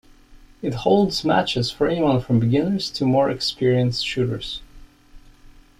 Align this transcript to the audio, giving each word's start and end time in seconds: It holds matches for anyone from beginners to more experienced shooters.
It 0.63 0.73
holds 0.73 1.23
matches 1.23 1.69
for 1.69 1.87
anyone 1.87 2.21
from 2.21 2.39
beginners 2.39 2.89
to 2.93 3.05
more 3.05 3.29
experienced 3.29 4.03
shooters. 4.03 4.59